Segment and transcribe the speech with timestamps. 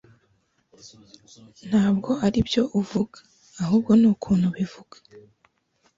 [1.69, 3.17] Ntabwo aribyo uvuga,
[3.63, 4.95] ahubwo nukuntu ubivuga.